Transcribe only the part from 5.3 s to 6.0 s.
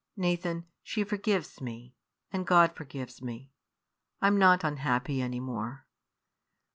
more."